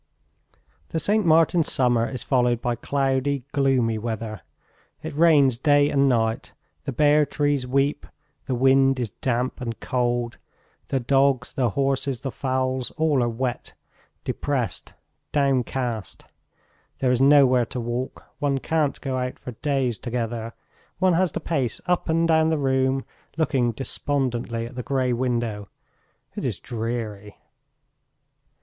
[0.89, 1.27] The St.
[1.27, 4.41] Martin's summer is followed by cloudy, gloomy weather.
[5.03, 6.53] It rains day and night,
[6.85, 8.07] the bare trees weep,
[8.47, 10.39] the wind is damp and cold.
[10.87, 13.75] The dogs, the horses, the fowls all are wet,
[14.23, 14.95] depressed,
[15.31, 16.25] downcast.
[16.97, 20.53] There is nowhere to walk; one can't go out for days together;
[20.97, 23.05] one has to pace up and down the room,
[23.37, 25.69] looking despondently at the grey window.
[26.35, 27.37] It is dreary!